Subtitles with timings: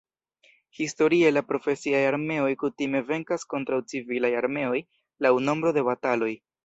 [0.83, 4.81] Historie la profesiaj armeoj kutime venkas kontraŭ civilaj armeoj
[5.27, 6.33] laŭ nombro de bataloj.